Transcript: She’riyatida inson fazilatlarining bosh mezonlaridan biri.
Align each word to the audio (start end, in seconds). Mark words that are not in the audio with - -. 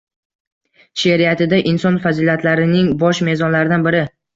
She’riyatida 1.01 1.61
inson 1.75 2.03
fazilatlarining 2.09 2.93
bosh 3.07 3.27
mezonlaridan 3.33 3.93
biri. 3.93 4.07